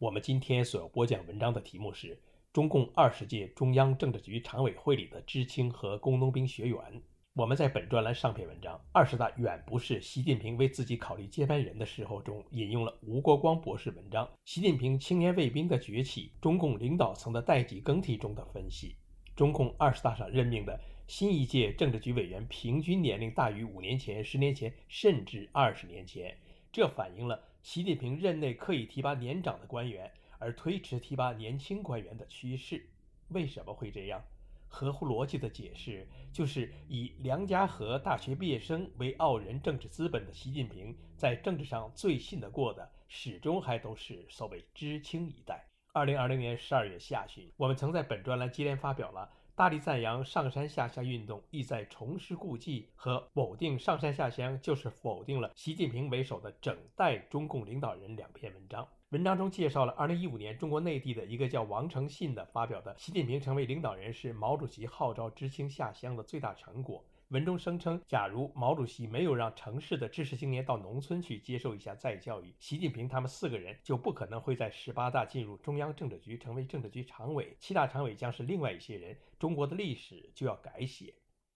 [0.00, 2.18] 我们今天所要播讲文章的题目是
[2.54, 7.02] 中共二十届中央政治局常委会里的知青和工农兵学员。
[7.34, 18.96] 我们在本专栏上篇文章《二十大远不是习近平为自己考虑接班人的时候》中引用了吴国光博士文章《习近平青年卫兵的崛起：中共领导层的代际更替》中的分析。
[19.36, 26.34] 中共二十大上任命的新一届政治局委员平均年龄大于五年前、十年前，甚至二十年前，
[26.72, 27.38] 这反映了。
[27.62, 32.88] 习近平任内刻意提拔年长的官员，而推迟提拔年轻官员的趋势，
[33.28, 34.22] 为什么会这样？
[34.66, 45.66] 合乎逻辑的解释就是，以梁家河大学毕业生为傲人政治资本的习近平，在政治上最信得过的，始终还都是所谓知青一代。
[45.92, 49.28] 二零二零年十二月下旬，我们曾在本专栏接连发表了。
[49.60, 58.88] 大力赞扬上山下乡运动，意在重施故技和否定上山下乡，就是否定了习近平为首的整代中共领导人两篇文章。
[59.10, 67.04] 文章中介绍了2015年中国内地的一个叫王诚信的发表的习近平成为领导人是毛主席号召知青下乡的最大成果。
[67.30, 81.14] 文中声称，假如毛主席没有让城市的知识青年到农村去接受一下再教育，习近平他们四个人就不可能会在十八大进入中央政治局，成为政治局常委，七大常委将是另外一些人，中国的历史就要改写。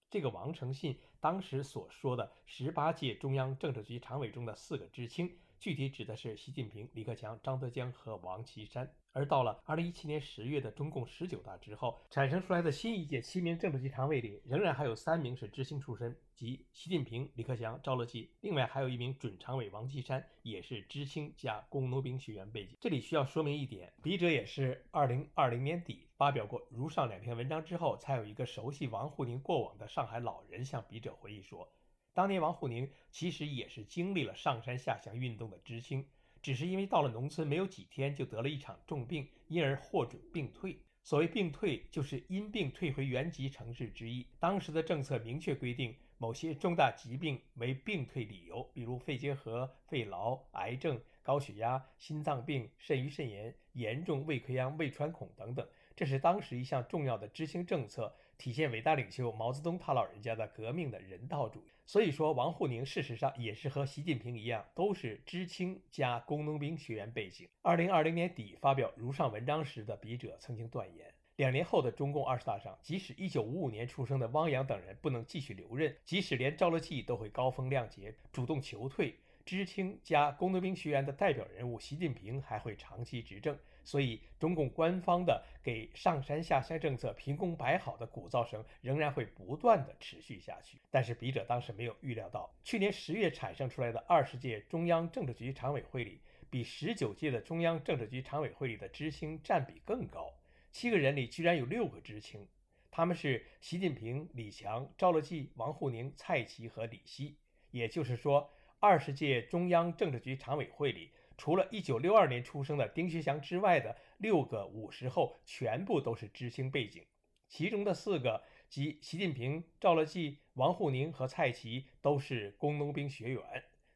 [0.08, 5.28] 这个王承信当时所说的十八届中央政治局常委中的四个知青。
[5.64, 8.86] 具体指的是习近平、李克强、张德江和王岐山。
[9.12, 18.30] 而到了二零一七年十月的中共十九大之后，产生出来的新一届七名政治局常委里，仍然还有三名是知青出身，即习近平、李克强、赵乐际。
[18.42, 22.76] 另外还有一名准常委王岐山，也是知青加工农兵学员背景。
[22.78, 31.66] 这里需要说明一点，笔者也是二零二零年底发表过如上两篇文章之后，才有一个熟悉王沪宁过往的上海老人向笔者回忆说。
[32.14, 36.06] 当年王沪宁其实也是经历了上山下乡运动的知青，
[36.40, 40.78] 只是因为到了农村没有几天就得了一场重病，因而获准病退。
[41.02, 44.26] 所谓病退，就是因病退回原籍城市之意。
[44.38, 55.66] 当时的政策明确规定，某些重大疾病为病退理由，比如肺结核、肺痨、癌症、高血压、心脏病、肾盂肾炎、严重胃溃疡、胃穿孔等等。
[55.96, 58.14] 这是当时一项重要的知青政策。
[58.44, 61.72] 体现伟大领袖毛泽东他老人家的革命的人道主义。
[61.86, 67.48] 所以说，王沪宁事实上也是和习近平一样，都是知青加工农兵学员背景。
[67.62, 83.58] 二零二零年底发表如上文章时的笔者曾经断言，两年后的中共二十大上，即使一九五五年出生的汪洋等人不能继续留任，即使连赵乐际都会高风亮节，主动求退，知青加工农兵学员的代表人物习近平还会长期执政。
[83.86, 90.80] 所以，中共官方的给上山下乡政策凭空摆好的鼓噪声仍然会不断的持续下去。
[90.90, 96.18] 但是，笔者当时没有预料到，去年十月产生出来的二十届中央政治局常委会里，
[96.48, 100.32] 比十九届的中央政治局常委会里的知青占比更高。
[100.72, 102.48] 七个人里居然有六个知青，
[102.90, 107.36] 他们是习近平、李强、赵乐际、王沪宁、蔡奇和李希。
[107.70, 108.50] 也就是说，
[108.84, 111.10] 二十届中央政治局常委会里。
[111.38, 117.02] 除了一九六二年出生的丁薛祥之外的六个五十后，全部都是知青背景。
[117.48, 123.42] 其中的四个，即习近平、赵乐际、王沪宁和蔡奇，都是工农兵学员。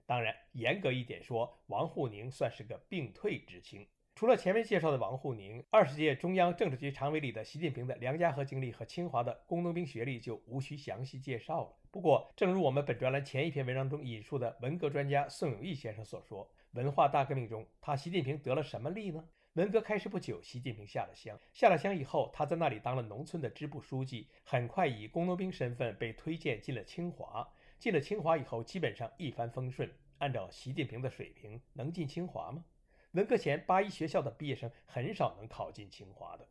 [0.06, 3.86] 当然，严格一点说，王沪宁算是个病退知青。
[4.18, 11.72] 除了前面介绍的王沪宁，二十届中央政治局常委里的习近平的梁家河经历和清华的工农兵学历就无需详细介绍了。
[11.92, 16.50] 不过，正如我们本专栏前一篇文章中引述的文革专家宋永毅先生所说。
[16.72, 19.24] 文化大革命中，他习近平得了什么利呢？
[19.52, 27.48] 文革开始不久，习近平下了乡，下了乡以后，他在那里当了农村的支部书记，很快以工农兵身份被推荐进了清华。
[27.78, 29.88] 进了清华以后，基本上一帆风顺。
[30.18, 32.64] 按照习近平的水平，能进清华吗？
[33.12, 36.46] 文革前八一学校的毕业生很少能考进清华的。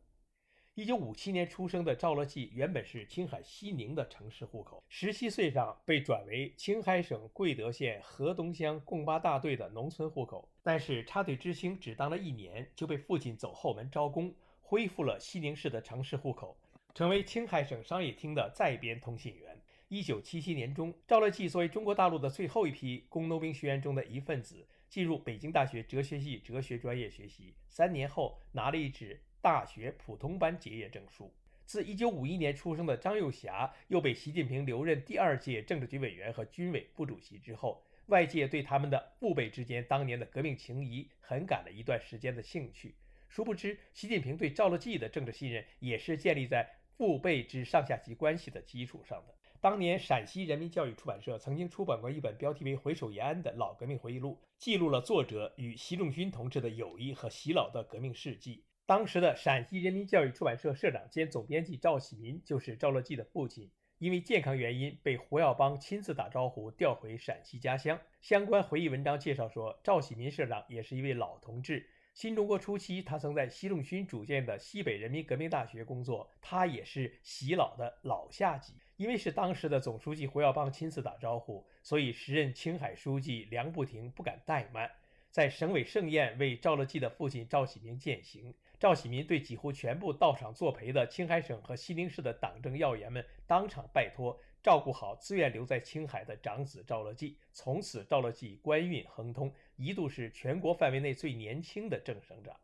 [0.74, 16.56] 一九五七年出生的赵乐际原本是青海西宁的城市户口，十七岁上被转为青海省贵德县河东乡贡巴大队的农村户口，但是插队知青只当了一年，就被父亲走后门招工，恢复了西宁市的城市户口，
[16.94, 19.60] 成为青海省商业厅的在编通信员。
[19.88, 31.34] 一九七七年中，赵乐际作为中国大陆的最后一批工农兵学员中的一份子，进入北京大学哲学系哲学专业学习，三年后拿了一纸大学普通班结业证书。
[31.64, 42.96] 自1951年出生的张幼霞又被习近平留任第二届政治局委员和军委副主席之后，外界对他们的父辈之间当年的革命情谊很感了一段时间的兴趣。
[43.28, 49.34] 殊不知，习近平对赵乐际的政治信任也是建立在父辈之上下级关系的基础上的。
[49.60, 58.62] 当年，陕西人民教育出版社曾经出版过一本标题为《回首延安》的老革命回忆录，记录了作者与习仲勋同志的友谊和习老的革命事迹。
[58.86, 63.68] 当时的陕西人民教育出版社社长兼总编辑赵喜民就是赵乐际的父亲，
[63.98, 67.98] 因为健康原因被胡耀邦亲自打招呼调回陕西家乡。
[68.20, 71.84] 相关回忆文章介绍说，赵喜民社长也是一位老同志。
[72.14, 78.74] 新中国初期，他曾在习仲勋主建的西北人民革命大学工作，他也是习老的老下级。
[78.98, 84.90] 因为是当时的总书记胡耀邦亲自打招呼，所以时任青海书记梁不停不敢怠慢，
[85.30, 88.52] 在省委盛宴为赵乐际的父亲赵喜民饯行。
[88.76, 97.38] 赵喜民对几乎全部到场作陪的青海省和西宁市的党政要员们当场拜托，照顾好自愿留在青海的长子赵乐际。
[97.52, 102.56] 从此，赵乐际官运亨通，一度是全国范围内最年轻的正省长。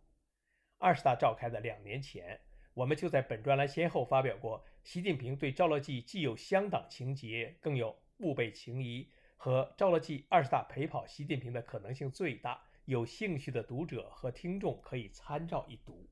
[0.78, 2.40] 二十大召开的两年前，
[2.74, 12.62] 我们就在本专栏先后发表过，习近平对赵乐际既有乡党情结，更有父辈情谊，和赵乐际二十大陪跑习近平的可能性最大。
[12.84, 16.06] 有兴趣的读者和听众可以参照一读。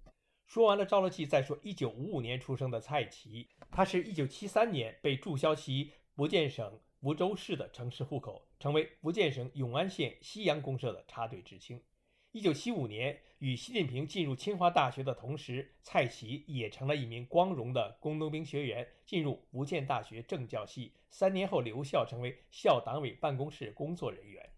[0.47, 11.79] 说完了赵乐际，再说一九五五年出生的蔡奇，他是一九七三年被注销其福建省福州市的城市户口，成为福建省永安县西洋公社的插队知青。
[12.35, 24.49] 一九七五年与习近平进入清华大学的同时，蔡奇也成了一名光荣的工农兵学员，进入福建大学政教系，三年后留校，成为校党委办公室工作人员。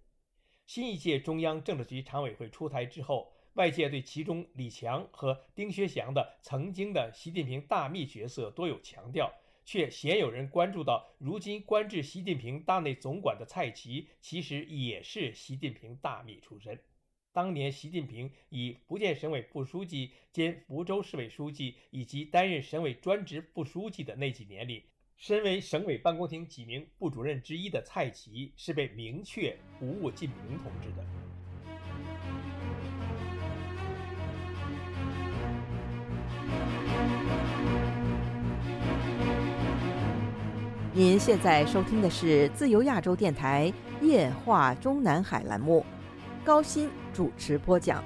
[0.66, 9.32] 新一届中央政治局常委会出台之后，外界对其中李强和丁薛祥的曾经的习近平大秘角色多有强调，
[9.64, 16.78] 却鲜有人关注到，如今官至习近平大内总管的蔡奇，其实也是习近平大秘出身。
[17.34, 24.84] 当年习近平以福建省委副书记兼福州市委书记，以及担任省委专职副书记的那几年里。
[25.16, 31.04] 身为省委办公厅几名部主任之一的蔡奇，是被明确不务近平同志的。
[40.92, 45.84] 您现在收听的是自由亚洲电台夜话中南海栏目，
[46.44, 48.02] 高鑫主持播讲。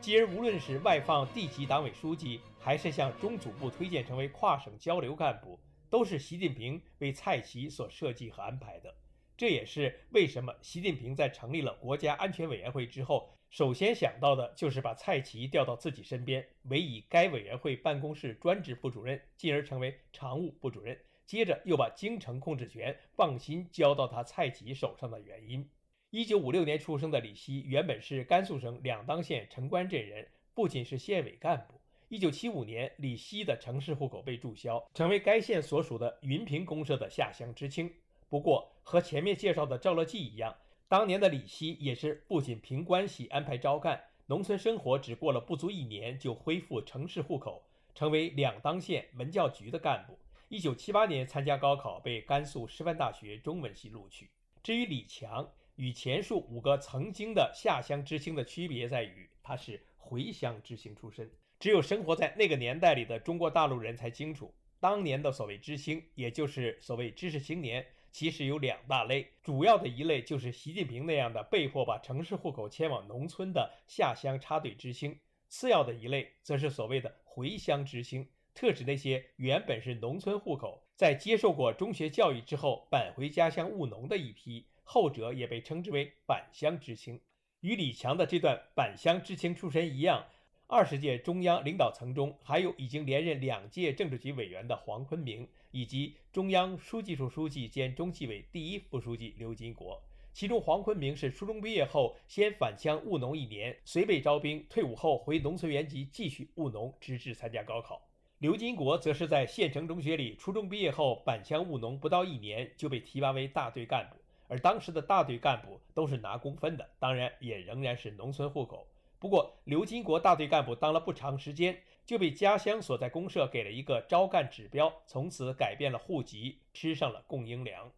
[0.00, 5.58] 今儿无论是外放地级党委书记，还是向中组部推荐成为跨省交流干部，
[5.90, 8.94] 都是习近平为蔡奇所设计和安排的。
[9.36, 20.98] 这也是为什么习近平在成立了国家安全委员会之后，首先想到的就是把蔡奇调到自己身边，委以该委员会办公室专职副主任，进而成为常务部主任。
[21.26, 25.68] 接着又把京城控制权放心交到他蔡奇手上的原因。
[26.08, 31.78] 一九五六年出生的李希，原本是甘肃省两当县城关镇人，父亲是县委干部。
[32.08, 37.92] 一九七五年，李希的城市户口被注销，成为该县所属的云平公社的下乡知青。
[38.30, 40.56] 不过，和前面介绍的赵乐际一样，
[40.92, 47.62] 当年的李希也是父亲凭关系安排招干，农村生活只过了不足一年，就恢复城市户口，
[47.94, 50.18] 成为两当县文教局的干部。
[50.50, 54.28] 一九七八年参加高考，被甘肃师范大学中文系录取。
[54.62, 61.30] 至于李强，与前述五个曾经的下乡知青的区别在于，他是回乡知青出身。
[61.58, 67.82] 只有生活在那个年代里的中国大陆人才清楚，当年的所谓知青，也就是所谓知识青年，
[68.12, 69.32] 其实有两大类。
[69.42, 75.14] 主要的一类就是习近平那样的被迫把城市户口迁往农村的下乡插队知青；
[75.48, 84.66] 次要的一类，则是所谓的回乡知青，特指那些原本是农村户口，在接受过中学教育之后返回家乡务农的一批。
[84.84, 87.18] 后者也被称之为返乡知青，
[87.60, 90.26] 与李强的这段返乡知青出身一样。
[90.66, 100.00] 二十届中央领导层中，还有已经连任两届政治局委员的黄坤明，以及中央书记处书记兼中纪委第一副书记刘金国。
[100.32, 108.00] 其中，黄坤明是初中毕业后先返乡务农一年，随被招兵，退伍后回农村原籍继续务农，直至参加高考。
[108.38, 114.16] 刘金国则是在县城中学里初中毕业后返乡务农不到一年，就被提拔为大队干部。
[114.48, 118.86] 而当时的大队干部都是拿工分的，当然也仍然是农村户口。
[119.18, 127.92] 不过，刘金国大队干部当了不长时间，就被家乡所在公社给了一个招干指标，从此改变了户籍，吃上了供应粮。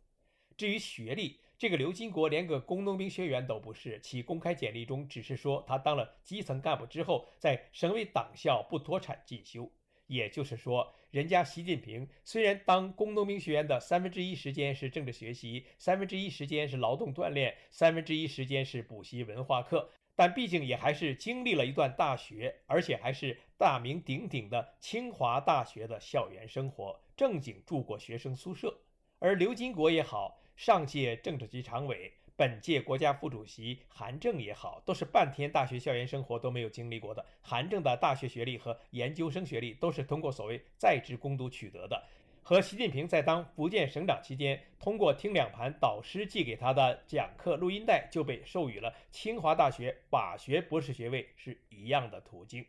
[0.57, 9.71] 至于学历，这个刘金国连个工农兵学员都不是，其公开简历中只是说他当了基层干部之后，在省委党校不脱产进修。
[10.07, 19.91] 也就是说，人家习近平虽然当工农兵学员的三分之一时间是政治学习，三分之一时间是劳动锻炼，三分之一时间是补习文化课。
[20.15, 28.77] 但毕竟也还是经历了一段大学，而且还是大名鼎鼎的清华大学的校园生活，正经住过学生宿舍。
[29.21, 37.25] 而刘金国也好，上届政治局常委、本届国家副主席韩正也好，都是半天大学校园生活都没有经历过的。
[37.41, 42.03] 韩正的大学学历和研究生学历都是通过所谓在职攻读取得的。
[42.43, 52.67] 和习近平在当福建省长期间，通过听两盘导师寄给他的讲课录音带，就被授予了清华大学法学博士学位是一样的途径。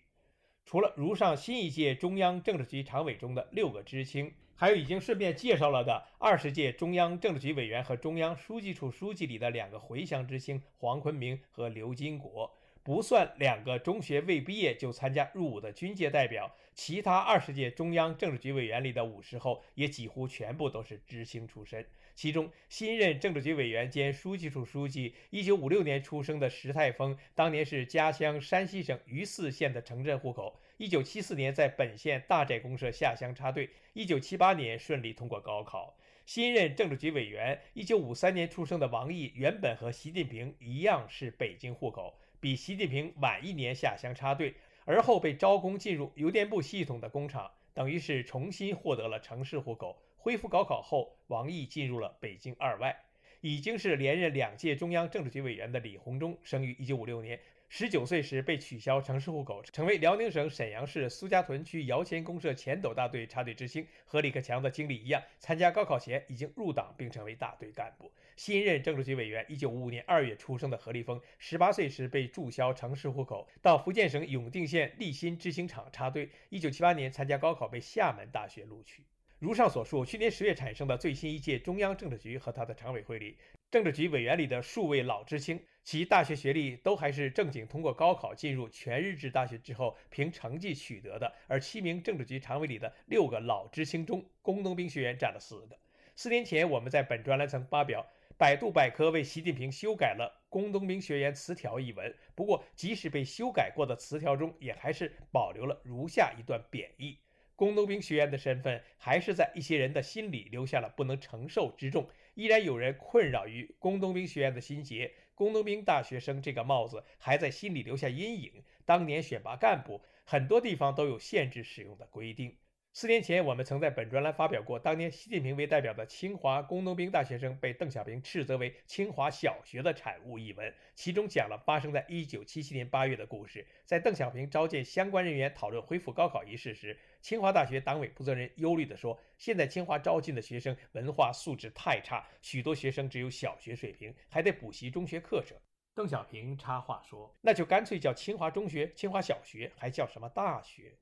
[0.66, 12.52] 除了如上新一届中央政治局常委中的六个知青，还有已经顺便介绍了的二十届中央政治局委员和中央书记处书记里的两个回乡知青黄坤明和刘金国。
[12.82, 21.86] 不算两个中学未毕业就参加入伍的军界代表，其他二十届中央政治局委员里的五十后也几乎全部都是知青出身。
[22.16, 30.58] 其中，新任政治局委员兼书记处书记，一九五六年出生的石泰峰，当年是家乡山西省榆次县的城镇户口。
[30.78, 35.98] 一九七四年在本县大寨公社下乡插队，一九七八年顺利通过高考。
[36.26, 42.18] 新任政治局委员，一九五三年出生的王毅，原本和习近平一样是北京户口。
[42.40, 44.54] 比习近平晚一年下乡插队，
[44.86, 50.02] 而后被招工进入邮电部系统的工厂，等于是重新获得了城市户口。
[50.26, 53.00] 恢复高考后，王毅进入了北京二外。
[53.42, 57.40] 已经是连任两届中央政治局委员的李鸿忠，生于一九五六年。
[57.70, 63.86] 十九岁时被取消城市户口，成为辽宁省沈阳市苏家屯区姚前公社前斗大队插队知青。
[64.04, 68.12] 和李克强的经历一样，参加高考前已经入党并成为大队干部。
[68.36, 76.28] 新任政治局委员，一九五五年二月出生的何立峰，十八岁时被注销城市户口，到福建省永定县立新制星厂插队。
[76.50, 79.04] 一九七八年参加高考，被厦门大学录取。
[79.46, 83.38] 如上所述，去年十月产生的最新一届中央政治局和他的常委会里，
[83.70, 85.64] 政治局委员里的数位老知青。
[85.84, 95.78] 其大学学历都还是正经通过高考进入全日制大学之后凭成绩取得的，而七名政治局常委里的六个老知青中，工农兵学员占了四个。
[96.16, 98.04] 四年前，我们在本专栏曾发表
[98.40, 107.20] 百度百科为习近平修改了《工农兵学员词条》一文，不过即使被修改过的词条中，也还是保留了如下一段贬义。
[107.56, 112.10] 工农兵学院的身份，还是在一些人的心里留下了不能承受之重。
[112.34, 118.64] 依然有人困扰于工农兵学院的心结，工农兵大学生这个帽子还在心里留下阴影。
[118.86, 122.58] 当年选拔干部，很多地方都有限制使用的规定。
[122.98, 133.68] 四年前，我们曾在本专栏发表过当年习近平为代表的清华工农兵大学生被邓小平斥责为清华小学的产物一文，其中讲了发生在一九七七年八月的故事。
[133.84, 145.58] 在邓小平召见相关人员讨论恢复高考一事时，清华大学党委负责人忧虑地说：“现在清华招进的学生文化素质太差，许多学生只有小学水平，还得补习中学课程。”
[145.94, 150.98] 邓小平插话说：“那就干脆叫清华中学、清华小学，还叫什么大学？”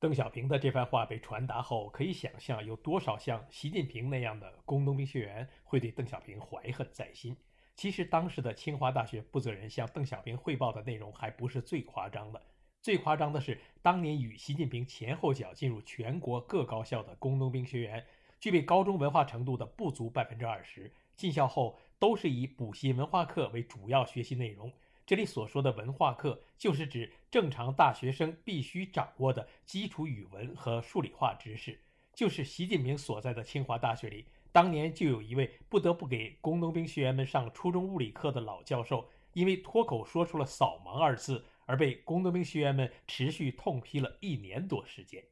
[0.00, 7.36] 邓小平的这番话被传达后，可以想象有多少像习近平那样的工农兵学员会对邓小平怀恨在心。
[7.74, 12.40] 其实，当时的清华大学负责人向邓小平汇报的内容还不是最夸张的，
[12.80, 18.06] 最夸张的是，当年与习近平前后脚进入全国各高校的工农兵学员，
[18.38, 24.72] 具备高中文化程度的不足百分之二十，进校后都是以补习文化课为主要学习内容。
[25.08, 31.80] 这里所说的文化课，就是指正常大学生必须掌握的基础语文和数理化知识。
[32.14, 45.24] 就是习近平所在的清华大学里，当年就有一位不得不给工农兵学员们上初中物理课的老教授，因为脱口说出了“扫盲”二字，而被工农兵学员们持续痛批了一年多时间。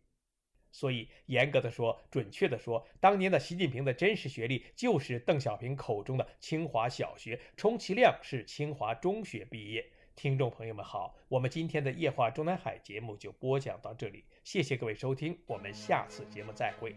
[0.77, 9.87] 所以，严格的说，准确的说，当年的习近平的真实学历就是邓小平口中的清华小学，充其量是清华中学毕业。
[10.15, 16.95] 听众朋友们好，我们今天的夜话中南海节目就播讲到这里，谢谢各位收听，我们下次节目再会。